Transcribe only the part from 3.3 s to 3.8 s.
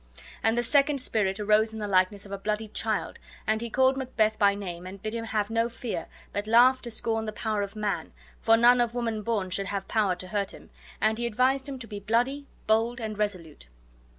and he